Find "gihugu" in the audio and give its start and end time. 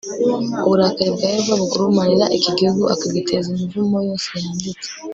2.57-2.83